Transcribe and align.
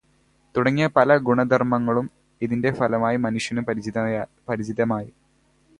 തുടങ്ങിയ 0.55 0.87
പല 0.87 1.17
ഗുണധർമ്മങ്ങളും, 1.17 2.07
ഇതിന്റെ 2.41 2.71
ഫലമായി 2.71 3.17
മനുഷ്യനു് 3.17 3.65
പരിചിതമായി. 4.47 5.09